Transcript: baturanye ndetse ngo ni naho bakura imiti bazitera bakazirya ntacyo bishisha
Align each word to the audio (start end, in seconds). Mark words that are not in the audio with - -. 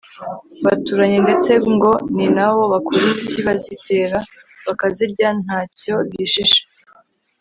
baturanye 0.65 1.17
ndetse 1.25 1.51
ngo 1.73 1.91
ni 2.15 2.25
naho 2.35 2.61
bakura 2.71 3.01
imiti 3.11 3.39
bazitera 3.47 4.17
bakazirya 4.65 5.27
ntacyo 5.43 5.95
bishisha 6.09 6.63